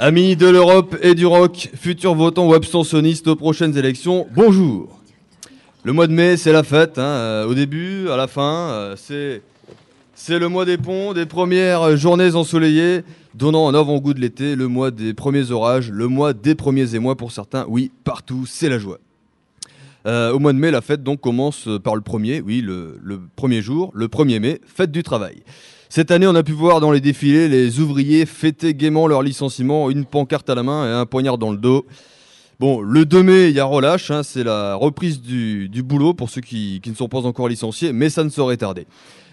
Amis 0.00 0.34
de 0.34 0.48
l'Europe 0.48 0.96
et 1.02 1.14
du 1.14 1.24
rock, 1.24 1.70
futurs 1.76 2.16
votants 2.16 2.48
ou 2.48 2.54
abstentionnistes 2.54 3.28
aux 3.28 3.36
prochaines 3.36 3.78
élections, 3.78 4.26
bonjour. 4.34 5.00
Le 5.84 5.92
mois 5.92 6.08
de 6.08 6.12
mai, 6.12 6.36
c'est 6.36 6.50
la 6.50 6.64
fête. 6.64 6.98
Hein, 6.98 7.02
euh, 7.02 7.46
au 7.46 7.54
début, 7.54 8.08
à 8.08 8.16
la 8.16 8.26
fin, 8.26 8.70
euh, 8.70 8.96
c'est 8.96 9.42
c'est 10.16 10.40
le 10.40 10.48
mois 10.48 10.64
des 10.64 10.78
ponts, 10.78 11.12
des 11.12 11.26
premières 11.26 11.96
journées 11.96 12.34
ensoleillées, 12.34 13.02
donnant 13.34 13.68
un 13.68 13.74
avant-goût 13.74 14.14
de 14.14 14.20
l'été, 14.20 14.56
le 14.56 14.66
mois 14.66 14.90
des 14.90 15.14
premiers 15.14 15.52
orages, 15.52 15.92
le 15.92 16.08
mois 16.08 16.32
des 16.32 16.56
premiers 16.56 16.96
émois 16.96 17.14
pour 17.14 17.30
certains. 17.30 17.64
Oui, 17.68 17.92
partout, 18.02 18.46
c'est 18.48 18.68
la 18.68 18.78
joie. 18.78 18.98
Euh, 20.06 20.32
au 20.32 20.38
mois 20.38 20.52
de 20.52 20.58
mai, 20.58 20.70
la 20.70 20.82
fête 20.82 21.02
donc 21.02 21.20
commence 21.20 21.68
par 21.82 21.94
le 21.96 22.02
premier, 22.02 22.40
oui, 22.40 22.60
le, 22.60 22.98
le 23.02 23.20
premier 23.36 23.62
jour, 23.62 23.90
le 23.94 24.08
1er 24.08 24.38
mai, 24.38 24.60
fête 24.66 24.90
du 24.90 25.02
travail. 25.02 25.42
Cette 25.88 26.10
année, 26.10 26.26
on 26.26 26.34
a 26.34 26.42
pu 26.42 26.52
voir 26.52 26.80
dans 26.80 26.90
les 26.90 27.00
défilés 27.00 27.48
les 27.48 27.80
ouvriers 27.80 28.26
fêter 28.26 28.74
gaiement 28.74 29.06
leur 29.06 29.22
licenciement, 29.22 29.90
une 29.90 30.04
pancarte 30.04 30.50
à 30.50 30.54
la 30.54 30.62
main 30.62 30.86
et 30.86 30.92
un 30.92 31.06
poignard 31.06 31.38
dans 31.38 31.52
le 31.52 31.56
dos. 31.56 31.86
Bon, 32.60 32.80
le 32.80 33.04
2 33.04 33.22
mai, 33.22 33.48
il 33.48 33.54
y 33.54 33.60
a 33.60 33.64
relâche, 33.64 34.10
hein, 34.10 34.22
c'est 34.22 34.44
la 34.44 34.74
reprise 34.74 35.20
du, 35.20 35.68
du 35.68 35.82
boulot 35.82 36.14
pour 36.14 36.30
ceux 36.30 36.40
qui, 36.40 36.80
qui 36.82 36.90
ne 36.90 36.94
sont 36.94 37.08
pas 37.08 37.26
encore 37.26 37.48
licenciés, 37.48 37.92
mais 37.92 38.10
ça 38.10 38.24
ne 38.24 38.28
saurait 38.28 38.56
tarder. 38.56 38.86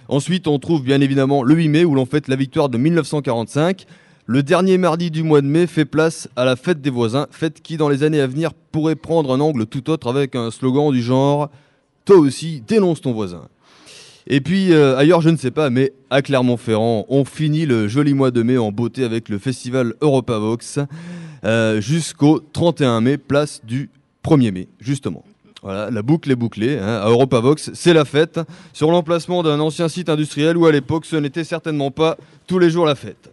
Ensuite, 0.08 0.48
on 0.48 0.60
trouve 0.60 0.84
bien 0.84 1.02
évidemment 1.02 1.44
le 1.44 1.56
8 1.56 1.70
mai 1.70 1.86
où 1.86 1.96
l'on 1.96 2.06
fête 2.06 2.28
la 2.28 2.36
victoire 2.36 2.70
de 2.70 2.78
1945. 2.78 3.86
Le 4.28 4.44
dernier 4.44 4.78
mardi 4.78 5.10
du 5.10 5.24
mois 5.24 5.42
de 5.42 5.48
mai 5.48 5.66
fait 5.66 5.86
place 5.86 6.30
à 6.36 6.46
la 6.46 6.56
fête 6.56 6.80
des 6.80 6.92
voisins, 6.92 7.28
fête 7.32 7.62
qui 7.62 7.78
dans 7.78 7.90
les 7.90 8.04
années 8.04 8.22
à 8.22 8.28
venir 8.28 8.52
pourrait 8.72 8.96
prendre 8.96 9.34
un 9.34 9.40
angle 9.40 9.66
tout 9.66 9.90
autre 9.90 10.10
avec 10.10 10.36
un 10.36 10.52
slogan 10.52 10.92
du 10.92 11.02
genre 11.02 11.50
Toi 12.06 12.18
aussi, 12.18 12.62
dénonce 12.68 13.02
ton 13.02 13.14
voisin. 13.14 13.48
Et 14.28 14.40
puis 14.40 14.74
euh, 14.74 14.96
ailleurs, 14.96 15.22
je 15.22 15.30
ne 15.30 15.38
sais 15.38 15.50
pas, 15.50 15.72
mais 15.72 15.94
à 16.12 16.22
Clermont-Ferrand, 16.22 17.06
on 17.10 17.26
finit 17.26 17.66
le 17.66 17.88
joli 17.88 18.14
mois 18.14 18.30
de 18.30 18.44
mai 18.44 18.60
en 18.60 18.72
beauté 18.72 19.04
avec 19.04 19.28
le 19.28 19.40
festival 19.40 19.96
Europavox 20.02 20.80
euh, 21.44 21.82
jusqu'au 21.82 22.40
31 22.54 23.02
mai, 23.02 23.18
place 23.18 23.62
du 23.66 23.90
1er 24.24 24.52
mai, 24.52 24.68
justement. 24.80 25.26
Voilà, 25.64 25.90
la 25.90 26.04
boucle 26.04 26.32
est 26.32 26.36
bouclée. 26.36 26.78
Hein. 26.78 27.02
À 27.04 27.10
Europavox, 27.10 27.72
c'est 27.74 27.94
la 27.94 28.06
fête 28.06 28.40
sur 28.72 28.92
l'emplacement 28.92 29.42
d'un 29.42 29.60
ancien 29.60 29.88
site 29.90 30.10
industriel 30.10 30.58
où 30.58 30.68
à 30.68 30.72
l'époque 30.72 31.06
ce 31.06 31.16
n'était 31.16 31.44
certainement 31.44 31.90
pas 31.90 32.18
tous 32.46 32.60
les 32.60 32.70
jours 32.70 32.86
la 32.86 32.96
fête. 32.96 33.32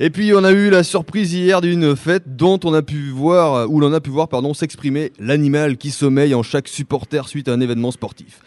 Et 0.00 0.10
puis 0.10 0.34
on 0.34 0.42
a 0.42 0.50
eu 0.50 0.70
la 0.70 0.82
surprise 0.82 1.32
hier 1.34 1.60
d'une 1.60 1.94
fête 1.94 2.36
dont 2.36 2.58
on 2.64 2.74
a 2.74 2.82
pu 2.82 3.10
voir, 3.10 3.70
où 3.70 3.78
l'on 3.78 3.92
a 3.92 4.00
pu 4.00 4.10
voir, 4.10 4.28
s'exprimer 4.52 5.12
l'animal 5.20 5.76
qui 5.76 5.92
sommeille 5.92 6.34
en 6.34 6.42
chaque 6.42 6.66
supporter 6.66 7.28
suite 7.28 7.46
à 7.46 7.52
un 7.52 7.60
événement 7.60 7.92
sportif. 7.92 8.40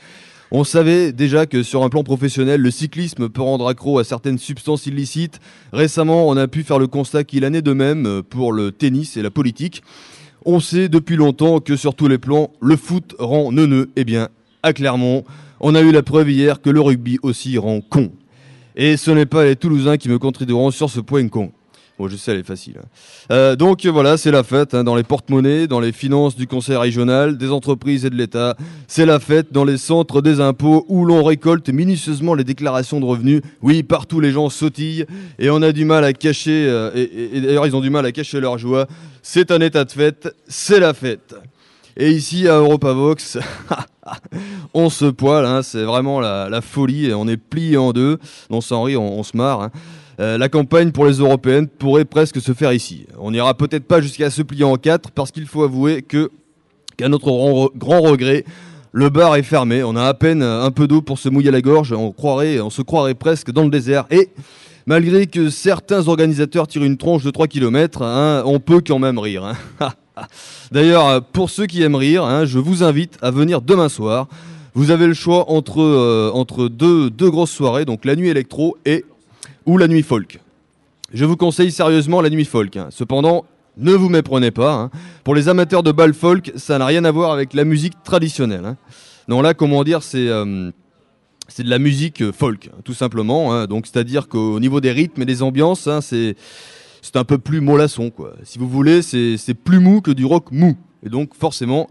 On 0.51 0.65
savait 0.65 1.13
déjà 1.13 1.45
que 1.45 1.63
sur 1.63 1.83
un 1.83 1.89
plan 1.89 2.03
professionnel, 2.03 2.59
le 2.59 2.69
cyclisme 2.69 3.29
peut 3.29 3.41
rendre 3.41 3.69
accro 3.69 3.97
à 3.97 4.03
certaines 4.03 4.37
substances 4.37 4.87
illicites. 4.87 5.39
Récemment, 5.71 6.27
on 6.27 6.35
a 6.35 6.49
pu 6.49 6.63
faire 6.63 6.79
le 6.79 6.87
constat 6.87 7.23
qu'il 7.23 7.45
en 7.45 7.53
est 7.53 7.61
de 7.61 7.73
même 7.73 8.23
pour 8.29 8.51
le 8.51 8.73
tennis 8.73 9.15
et 9.15 9.21
la 9.21 9.31
politique. 9.31 9.83
On 10.45 10.59
sait 10.59 10.89
depuis 10.89 11.15
longtemps 11.15 11.61
que 11.61 11.77
sur 11.77 11.95
tous 11.95 12.09
les 12.09 12.17
plans, 12.17 12.51
le 12.61 12.75
foot 12.75 13.15
rend 13.19 13.53
neuneux. 13.53 13.89
Eh 13.95 14.03
bien, 14.03 14.27
à 14.63 14.73
Clermont, 14.73 15.23
on 15.61 15.75
a 15.75 15.81
eu 15.81 15.93
la 15.93 16.03
preuve 16.03 16.29
hier 16.29 16.61
que 16.61 16.69
le 16.69 16.81
rugby 16.81 17.19
aussi 17.21 17.57
rend 17.57 17.79
con. 17.79 18.11
Et 18.79 18.95
ce 18.95 19.09
n'est 19.09 19.25
pas 19.25 19.43
les 19.43 19.55
Toulousains 19.55 19.97
qui 19.97 20.07
me 20.07 20.19
contrediront 20.19 20.69
sur 20.69 20.89
ce 20.89 20.99
point 20.99 21.27
con. 21.27 21.51
Bon, 21.97 22.07
je 22.07 22.15
sais, 22.15 22.31
elle 22.31 22.41
est 22.41 22.43
facile. 22.43 22.75
hein. 22.77 22.85
Euh, 23.31 23.55
donc 23.55 23.83
voilà, 23.87 24.17
c'est 24.17 24.29
la 24.29 24.43
fête 24.43 24.75
hein, 24.75 24.83
dans 24.83 24.95
les 24.95 25.01
porte-monnaies, 25.01 25.65
dans 25.65 25.79
les 25.79 25.91
finances 25.91 26.35
du 26.35 26.45
conseil 26.45 26.75
régional, 26.75 27.39
des 27.39 27.49
entreprises 27.49 28.05
et 28.05 28.11
de 28.11 28.15
l'État. 28.15 28.55
C'est 28.87 29.07
la 29.07 29.19
fête 29.19 29.51
dans 29.51 29.63
les 29.63 29.77
centres 29.79 30.21
des 30.21 30.39
impôts 30.39 30.85
où 30.89 31.05
l'on 31.05 31.23
récolte 31.23 31.69
minutieusement 31.69 32.35
les 32.35 32.43
déclarations 32.43 32.99
de 32.99 33.05
revenus. 33.05 33.41
Oui, 33.63 33.81
partout 33.81 34.19
les 34.19 34.29
gens 34.29 34.49
sautillent 34.49 35.05
et 35.39 35.49
on 35.49 35.63
a 35.63 35.71
du 35.71 35.85
mal 35.85 36.03
à 36.03 36.13
cacher, 36.13 36.67
euh, 36.69 36.91
et 36.93 37.41
d'ailleurs 37.41 37.65
ils 37.65 37.75
ont 37.75 37.81
du 37.81 37.89
mal 37.89 38.05
à 38.05 38.11
cacher 38.11 38.39
leur 38.39 38.59
joie. 38.59 38.85
C'est 39.23 39.49
un 39.49 39.59
état 39.59 39.83
de 39.83 39.91
fête, 39.91 40.35
c'est 40.47 40.79
la 40.79 40.93
fête. 40.93 41.33
Et 41.99 42.11
ici 42.11 42.47
à 42.47 42.57
Europavox, 42.57 43.39
on 44.75 44.91
se 44.91 45.05
poile, 45.05 45.45
hein, 45.45 45.63
c'est 45.63 45.83
vraiment 45.83 46.19
la, 46.19 46.61
folie 46.61 47.11
on 47.13 47.27
est 47.27 47.37
plié 47.37 47.75
en 47.77 47.91
deux. 47.91 48.19
Non, 48.51 48.61
sans 48.61 48.83
rire, 48.83 49.01
on, 49.01 49.19
on 49.19 49.23
se 49.23 49.35
marre. 49.35 49.61
hein. 49.61 49.71
Euh, 50.19 50.37
la 50.37 50.49
campagne 50.49 50.91
pour 50.91 51.05
les 51.05 51.13
européennes 51.13 51.67
pourrait 51.67 52.05
presque 52.05 52.41
se 52.41 52.53
faire 52.53 52.73
ici. 52.73 53.05
On 53.19 53.31
n'ira 53.31 53.53
peut-être 53.55 53.85
pas 53.85 54.01
jusqu'à 54.01 54.29
se 54.29 54.41
plier 54.41 54.63
en 54.63 54.75
quatre 54.75 55.11
parce 55.11 55.31
qu'il 55.31 55.45
faut 55.45 55.63
avouer 55.63 56.01
qu'à 56.03 57.09
notre 57.09 57.71
grand 57.75 58.01
regret, 58.01 58.43
le 58.91 59.09
bar 59.09 59.35
est 59.35 59.43
fermé. 59.43 59.83
On 59.83 59.95
a 59.95 60.05
à 60.05 60.13
peine 60.15 60.41
un 60.41 60.71
peu 60.71 60.87
d'eau 60.87 61.01
pour 61.01 61.19
se 61.19 61.29
mouiller 61.29 61.51
la 61.51 61.61
gorge. 61.61 61.93
On 61.93 62.11
croirait, 62.11 62.59
on 62.59 62.71
se 62.71 62.81
croirait 62.81 63.13
presque 63.13 63.51
dans 63.51 63.63
le 63.63 63.69
désert. 63.69 64.05
Et 64.09 64.29
malgré 64.87 65.27
que 65.27 65.49
certains 65.51 66.07
organisateurs 66.07 66.67
tirent 66.67 66.83
une 66.83 66.97
tronche 66.97 67.23
de 67.23 67.29
3 67.29 67.47
km, 67.47 68.43
on 68.45 68.59
peut 68.59 68.81
quand 68.85 68.99
même 68.99 69.19
rire. 69.19 69.53
D'ailleurs, 70.71 71.07
euh, 71.07 71.19
pour 71.33 71.49
ceux 71.49 71.65
qui 71.65 71.81
aiment 71.83 71.95
rire, 71.95 72.23
hein, 72.23 72.45
je 72.45 72.59
vous 72.59 72.83
invite 72.83 73.17
à 73.21 73.31
venir 73.31 73.61
demain 73.61 73.89
soir. 73.89 74.27
Vous 74.73 74.91
avez 74.91 75.07
le 75.07 75.13
choix 75.13 75.49
entre, 75.49 75.81
euh, 75.81 76.31
entre 76.33 76.67
deux, 76.67 77.09
deux 77.09 77.29
grosses 77.31 77.51
soirées, 77.51 77.85
donc 77.85 78.05
la 78.05 78.15
nuit 78.15 78.29
électro 78.29 78.77
et 78.85 79.05
ou 79.65 79.77
la 79.77 79.87
nuit 79.87 80.03
folk. 80.03 80.39
Je 81.13 81.25
vous 81.25 81.35
conseille 81.37 81.71
sérieusement 81.71 82.21
la 82.21 82.29
nuit 82.29 82.45
folk. 82.45 82.75
hein. 82.77 82.87
Cependant, 82.91 83.45
ne 83.77 83.93
vous 83.93 84.09
méprenez 84.09 84.51
pas. 84.51 84.73
hein. 84.73 84.91
Pour 85.23 85.35
les 85.35 85.49
amateurs 85.49 85.83
de 85.83 85.91
bal 85.91 86.13
folk, 86.13 86.51
ça 86.55 86.77
n'a 86.77 86.85
rien 86.85 87.05
à 87.05 87.11
voir 87.11 87.31
avec 87.31 87.53
la 87.53 87.63
musique 87.63 87.93
traditionnelle. 88.03 88.75
Non, 89.27 89.41
là, 89.41 89.53
comment 89.53 89.83
dire, 89.83 90.03
c'est 90.03 90.27
euh, 90.27 90.71
c'est 91.47 91.63
de 91.63 91.69
la 91.69 91.79
musique 91.79 92.31
folk, 92.31 92.69
tout 92.83 92.93
simplement. 92.93 93.65
Donc, 93.67 93.87
c'est-à-dire 93.87 94.27
qu'au 94.27 94.59
niveau 94.59 94.81
des 94.81 94.91
rythmes 94.91 95.21
et 95.21 95.25
des 95.25 95.41
ambiances, 95.43 95.87
c'est 96.01 96.35
c'est 97.01 97.15
un 97.15 97.23
peu 97.23 97.37
plus 97.37 97.61
mollasson, 97.61 98.09
quoi. 98.09 98.33
Si 98.43 98.59
vous 98.59 98.67
voulez, 98.67 99.01
c'est 99.01 99.53
plus 99.53 99.79
mou 99.79 100.01
que 100.01 100.11
du 100.11 100.25
rock 100.25 100.51
mou. 100.51 100.75
Et 101.05 101.09
donc, 101.09 101.35
forcément, 101.35 101.87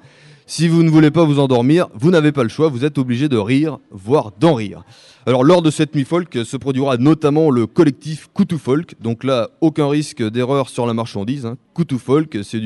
si 0.46 0.68
vous 0.68 0.84
ne 0.84 0.90
voulez 0.90 1.10
pas 1.10 1.24
vous 1.24 1.40
endormir, 1.40 1.88
vous 1.94 2.10
n'avez 2.10 2.30
pas 2.30 2.44
le 2.44 2.48
choix, 2.48 2.68
vous 2.68 2.84
êtes 2.84 2.98
obligé 2.98 3.28
de 3.28 3.36
rire, 3.36 3.78
voire 3.90 4.32
d'en 4.38 4.54
rire. 4.54 4.84
Alors 5.26 5.42
lors 5.42 5.60
de 5.60 5.72
cette 5.72 5.96
nuit 5.96 6.04
folk 6.04 6.38
se 6.44 6.56
produira 6.56 6.98
notamment 6.98 7.50
le 7.50 7.66
collectif 7.66 8.28
Coutou 8.32 8.58
Folk. 8.58 8.94
Donc 9.00 9.24
là, 9.24 9.50
aucun 9.60 9.88
risque 9.88 10.22
d'erreur 10.22 10.68
sur 10.68 10.86
la 10.86 10.94
marchandise. 10.94 11.46
Hein. 11.46 11.56
Coutou 11.74 11.98
Folk, 11.98 12.38
c'est 12.44 12.60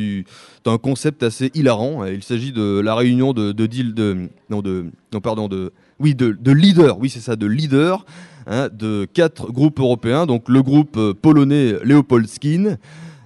un 0.67 0.77
concept 0.77 1.23
assez 1.23 1.51
hilarant. 1.55 2.05
Il 2.05 2.23
s'agit 2.23 2.53
de 2.53 2.81
la 2.81 2.95
réunion 2.95 3.33
de 3.33 3.53
de, 3.53 3.67
de 3.67 4.29
non 4.51 4.61
de 4.61 4.91
non 5.15 5.21
pardon 5.23 5.49
de 5.49 5.73
oui 5.99 6.15
de, 6.15 6.37
de. 6.39 6.53
Oui 6.99 7.09
c'est 7.09 7.21
ça 7.21 7.35
de 7.35 7.47
leaders 7.47 8.05
hein, 8.51 8.69
de 8.71 9.07
quatre 9.13 9.51
groupes 9.51 9.81
européens. 9.81 10.27
Donc 10.27 10.49
le 10.49 10.63
groupe 10.63 10.97
euh, 10.99 11.15
polonais 11.15 11.77
Leopoldskin. 11.83 12.77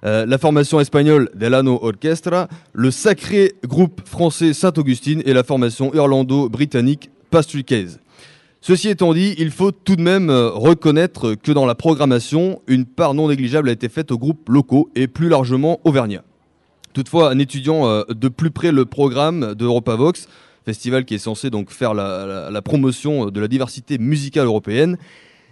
Euh, 0.04 0.26
la 0.26 0.36
formation 0.36 0.80
espagnole 0.80 1.30
Delano 1.34 1.78
Orchestra, 1.82 2.48
le 2.74 2.90
sacré 2.90 3.54
groupe 3.64 4.06
français 4.06 4.52
Saint-Augustine 4.52 5.22
et 5.24 5.32
la 5.32 5.42
formation 5.42 5.94
irlando-britannique 5.94 7.10
Pastry 7.30 7.64
Case. 7.64 7.98
Ceci 8.66 8.88
étant 8.88 9.12
dit, 9.12 9.34
il 9.38 9.50
faut 9.50 9.72
tout 9.72 9.96
de 9.96 10.02
même 10.02 10.30
euh, 10.30 10.50
reconnaître 10.50 11.34
que 11.34 11.52
dans 11.52 11.66
la 11.66 11.74
programmation, 11.74 12.62
une 12.66 12.84
part 12.84 13.14
non 13.14 13.28
négligeable 13.28 13.68
a 13.68 13.72
été 13.72 13.88
faite 13.88 14.10
aux 14.10 14.18
groupes 14.18 14.48
locaux 14.48 14.90
et 14.94 15.06
plus 15.06 15.28
largement 15.28 15.80
auvergnats. 15.84 16.24
Toutefois, 16.94 17.30
en 17.30 17.38
étudiant 17.38 17.86
euh, 17.86 18.04
de 18.08 18.28
plus 18.28 18.50
près 18.50 18.72
le 18.72 18.84
programme 18.84 19.54
de 19.54 19.64
Europavox, 19.64 20.28
festival 20.64 21.04
qui 21.04 21.14
est 21.14 21.18
censé 21.18 21.50
donc 21.50 21.70
faire 21.70 21.94
la, 21.94 22.62
promotion 22.62 23.26
de 23.26 23.40
la 23.40 23.48
diversité 23.48 23.98
musicale 23.98 24.46
européenne, 24.46 24.96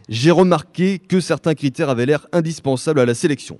j'ai 0.08 0.30
remarqué 0.30 0.98
que 0.98 1.20
certains 1.20 1.54
critères 1.54 1.90
avaient 1.90 2.06
l'air 2.06 2.26
indispensables 2.32 3.00
à 3.00 3.06
la 3.06 3.14
sélection. 3.14 3.58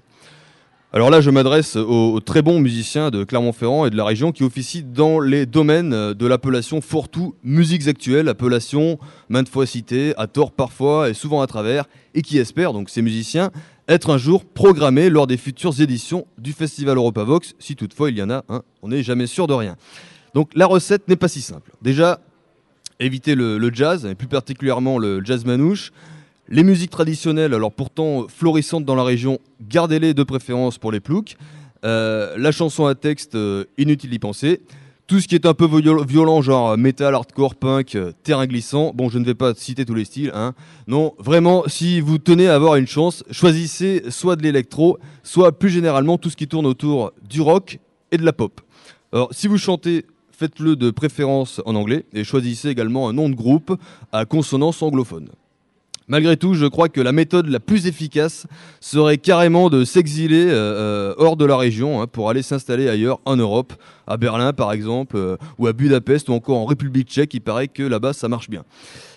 Alors 0.95 1.09
là, 1.09 1.23
je 1.23 1.31
m'adresse 1.31 1.77
aux, 1.77 2.21
très 2.21 2.43
bons 2.43 2.61
musiciens 2.61 3.11
de 3.11 3.25
Clermont-Ferrand 3.25 3.87
et 3.87 3.91
de 3.91 3.97
la 3.97 4.05
région 4.05 4.31
qui 4.31 4.43
officient 4.43 4.85
dans 4.87 5.21
les 5.21 5.47
domaines 5.47 6.13
de 6.13 6.27
l'appellation 6.27 6.83
fourre-tout 6.83 7.35
musiques 7.43 7.89
actuelles, 7.89 8.29
appellation 8.29 8.99
maintes 9.31 9.49
fois 9.49 9.65
citée, 9.65 10.13
à 10.19 10.27
tort 10.27 10.53
parfois 10.53 11.09
et 11.09 11.15
souvent 11.15 11.41
à 11.41 11.47
travers, 11.47 11.87
et 12.13 12.21
qui 12.21 12.37
espèrent, 12.37 12.75
donc 12.75 12.91
ces 12.91 13.01
musiciens, 13.01 13.51
être 13.89 14.11
un 14.11 14.19
jour 14.19 14.45
programmés 14.45 15.09
lors 15.09 15.27
des 15.27 15.39
futures 15.39 15.81
éditions 15.81 16.27
du 16.37 16.53
Festival 16.53 16.99
Europavox, 16.99 17.55
si 17.59 17.75
toutefois 17.75 18.11
il 18.11 18.19
y 18.19 18.23
en 18.23 18.29
a 18.29 18.45
on 18.83 18.89
n'est 18.89 19.03
jamais 19.03 19.27
sûr 19.27 19.47
de 19.47 19.55
rien. 19.55 19.77
Donc 20.35 20.51
la 20.55 20.67
recette 20.67 21.09
n'est 21.09 21.17
pas 21.17 21.29
si 21.29 21.41
simple. 21.43 21.73
Déjà, 21.83 22.21
éviter 23.01 23.35
le, 23.35 23.71
jazz, 23.73 24.07
et 24.07 24.15
plus 24.15 24.29
particulièrement 24.29 24.99
le 24.99 25.25
jazz 25.25 25.45
manouche, 25.45 25.93
les 26.49 26.65
musiques 26.65 26.91
traditionnelles, 26.91 27.55
alors 27.55 27.73
pourtant 27.73 28.27
florissantes 28.29 28.85
dans 28.85 28.95
la 28.95 29.05
région, 29.05 29.39
gardez-les 29.61 30.15
de 30.15 30.23
préférence 30.23 30.79
pour 30.79 30.93
les 30.93 31.01
ploucs. 31.01 31.37
Euh, 31.85 32.35
la 32.37 32.53
chanson 32.53 32.87
à 32.87 32.95
texte, 32.95 33.35
euh, 33.35 33.65
inutile 33.79 34.11
d'y 34.11 34.19
penser. 34.19 34.61
Tout 35.09 35.19
ce 35.19 35.27
qui 35.27 35.35
est 35.35 35.47
un 35.47 35.55
peu 35.55 35.67
viol- 35.67 36.07
violent, 36.07 36.41
genre 36.41 36.79
metal, 36.79 37.15
hardcore, 37.15 37.57
punk, 37.57 37.97
euh, 37.97 38.13
terrain 38.23 38.47
glissant. 38.47 38.93
Bon, 38.95 39.09
je 39.09 39.19
ne 39.19 39.25
vais 39.25 39.35
pas 39.35 39.53
citer 39.55 39.85
tous 39.85 39.95
les 39.95 40.05
styles. 40.05 40.31
Hein. 40.33 40.55
Non, 40.87 41.15
vraiment, 41.19 41.65
si 41.67 42.01
vous 42.01 42.19
tenez 42.19 42.49
à 42.49 42.55
avoir 42.55 42.77
une 42.77 42.87
chance, 42.87 43.25
choisissez 43.31 44.05
soit 44.11 44.37
de 44.37 44.43
l'électro, 44.43 44.99
soit 45.25 45.59
plus 45.59 45.71
généralement 45.71 46.19
tout 46.19 46.31
ce 46.31 46.37
qui 46.37 46.47
tourne 46.47 46.67
autour 46.67 47.13
du 47.29 47.41
rock 47.41 47.79
et 48.13 48.17
de 48.17 48.25
la 48.25 48.33
pop. 48.33 48.61
Alors, 49.13 49.29
si 49.33 49.49
vous 49.49 49.59
chantez, 49.59 50.07
faites-le 50.33 50.77
de 50.77 50.91
préférence 50.91 51.61
en 51.67 51.75
anglais 51.75 52.05
et 52.13 52.25
choisissez 52.25 52.69
également 52.69 53.09
un 53.09 53.13
nom 53.13 53.29
de 53.29 53.35
groupe 53.35 53.79
à 54.13 54.25
consonance 54.25 54.83
anglophone. 54.83 55.29
Malgré 56.09 56.37
tout, 56.37 56.55
je 56.55 56.67
crois 56.67 56.89
que 56.89 57.01
la 57.01 57.13
méthode 57.13 57.47
la 57.47 57.61
plus 57.61 57.87
efficace 57.87 58.47
serait 58.81 59.19
carrément 59.19 59.71
de 59.71 59.85
s'exiler 59.85 60.47
euh, 60.47 60.53
euh, 60.53 61.15
hors 61.17 61.37
de 61.37 61.45
la 61.45 61.57
région 61.57 62.03
hein, 62.03 62.07
pour 62.07 62.29
aller 62.29 62.43
s'installer 62.43 62.89
ailleurs 62.89 63.21
en 63.25 63.37
Europe, 63.37 63.73
à 64.07 64.17
Berlin 64.17 64.53
par 64.53 64.73
exemple, 64.73 65.17
euh, 65.17 65.37
ou 65.59 65.69
à 65.69 65.73
Budapest 65.73 66.29
ou 66.29 66.33
encore 66.33 66.59
en 66.59 66.67
République 66.67 67.09
tchèque. 67.09 67.35
Il 67.35 67.41
paraît 67.41 67.69
que 67.69 67.83
là-bas 67.83 68.13
ça 68.13 68.29
marche 68.29 68.51
bien. 68.51 68.65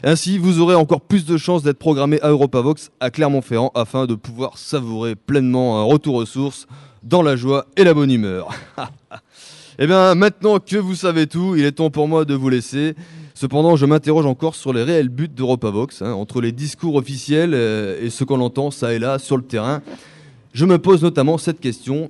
Ainsi, 0.04 0.38
vous 0.38 0.60
aurez 0.60 0.76
encore 0.76 1.02
plus 1.02 1.26
de 1.26 1.38
chances 1.38 1.64
d'être 1.64 1.80
programmé 1.80 2.22
à 2.22 2.30
Europavox 2.30 2.92
à 3.00 3.10
Clermont-Ferrand 3.10 3.72
afin 3.74 4.06
de 4.06 4.14
pouvoir 4.16 4.58
savourer 4.58 5.16
pleinement 5.16 5.82
un 5.82 5.84
retour 5.84 6.16
aux 6.16 6.26
sources 6.26 6.68
dans 7.04 7.24
la 7.24 7.36
joie 7.36 7.66
et 7.78 7.84
la 7.84 7.94
bonne 7.94 8.12
humeur. 8.12 8.50
Eh 9.78 9.88
bien, 9.88 10.16
maintenant 10.16 10.60
que 10.60 10.78
vous 10.78 10.96
savez 10.96 11.28
tout, 11.28 11.56
il 11.58 11.66
est 11.66 11.74
temps 11.74 11.90
pour 11.90 12.08
moi 12.08 12.24
de 12.24 12.34
vous 12.34 12.48
laisser. 12.48 12.96
Cependant, 13.34 13.76
je 13.76 13.86
m'interroge 13.86 14.26
encore 14.26 14.56
sur 14.56 14.72
les 14.72 14.84
réels 14.84 15.10
buts 15.10 15.28
d'EuropaVox, 15.28 16.02
hein, 16.02 16.14
entre 16.14 16.40
les 16.40 16.54
discours 16.54 16.96
officiels 16.96 17.52
euh, 17.54 18.02
et 18.02 18.10
ce 18.10 18.24
qu'on 18.24 18.40
entend 18.40 18.72
ça 18.72 18.94
et 18.94 19.00
là 19.00 19.20
sur 19.20 19.36
le 19.36 19.44
terrain. 19.44 19.82
Je 20.54 20.64
me 20.64 20.78
pose 20.78 21.04
notamment 21.04 21.38
cette 21.38 21.60
question. 21.60 22.10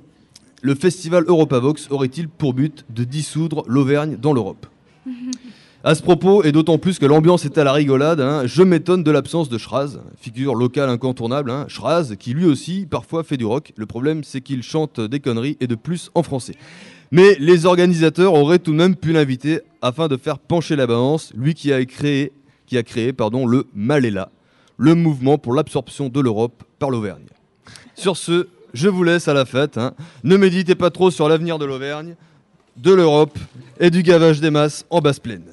Le 0.62 0.76
festival 0.76 1.24
EuropaVox 1.26 1.88
aurait-il 1.90 2.28
pour 2.28 2.54
but 2.54 2.84
de 2.88 3.02
dissoudre 3.02 3.64
l'Auvergne 3.66 4.16
dans 4.20 4.32
l'Europe? 4.32 4.66
À 5.84 5.94
ce 5.94 6.02
propos, 6.02 6.42
et 6.42 6.50
d'autant 6.50 6.78
plus 6.78 6.98
que 6.98 7.06
l'ambiance 7.06 7.44
est 7.44 7.58
à 7.58 7.62
la 7.62 7.72
rigolade, 7.72 8.20
hein, 8.20 8.42
je 8.44 8.64
m'étonne 8.64 9.04
de 9.04 9.10
l'absence 9.12 9.48
de 9.48 9.56
Schraz, 9.56 10.00
figure 10.18 10.56
locale 10.56 10.88
incontournable. 10.88 11.48
Hein, 11.48 11.66
Schraz, 11.68 12.16
qui 12.18 12.34
lui 12.34 12.44
aussi 12.44 12.88
parfois 12.90 13.22
fait 13.22 13.36
du 13.36 13.44
rock. 13.44 13.72
Le 13.76 13.86
problème, 13.86 14.24
c'est 14.24 14.40
qu'il 14.40 14.64
chante 14.64 15.00
des 15.00 15.20
conneries 15.20 15.56
et 15.60 15.68
de 15.68 15.76
plus 15.76 16.10
en 16.16 16.24
français. 16.24 16.56
Mais 17.10 17.36
les 17.38 17.66
organisateurs 17.66 18.34
auraient 18.34 18.58
tout 18.58 18.72
de 18.72 18.76
même 18.76 18.96
pu 18.96 19.12
l'inviter 19.12 19.60
afin 19.82 20.08
de 20.08 20.16
faire 20.16 20.38
pencher 20.38 20.76
la 20.76 20.86
balance, 20.86 21.32
lui 21.36 21.54
qui 21.54 21.72
a 21.72 21.84
créé, 21.84 22.32
le 22.70 23.66
Malela, 23.74 24.30
le 24.76 24.94
mouvement 24.94 25.38
pour 25.38 25.54
l'absorption 25.54 26.08
de 26.08 26.20
l'Europe 26.20 26.64
par 26.78 26.90
l'Auvergne. 26.90 27.26
Sur 27.94 28.16
ce, 28.16 28.48
je 28.74 28.88
vous 28.88 29.04
laisse 29.04 29.28
à 29.28 29.34
la 29.34 29.44
fête. 29.44 29.78
Hein. 29.78 29.94
Ne 30.24 30.36
méditez 30.36 30.74
pas 30.74 30.90
trop 30.90 31.10
sur 31.10 31.28
l'avenir 31.28 31.58
de 31.58 31.64
l'Auvergne, 31.64 32.16
de 32.76 32.92
l'Europe 32.92 33.38
et 33.80 33.90
du 33.90 34.02
gavage 34.02 34.40
des 34.40 34.50
masses 34.50 34.84
en 34.90 35.00
basse 35.00 35.20
plaine. 35.20 35.44